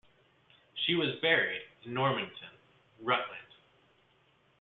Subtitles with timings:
[0.73, 2.49] She was buried in Normanton,
[3.03, 3.37] Rutland.